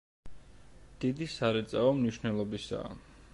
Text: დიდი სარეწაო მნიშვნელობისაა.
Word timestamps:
დიდი 1.03 1.27
სარეწაო 1.33 1.93
მნიშვნელობისაა. 2.01 2.91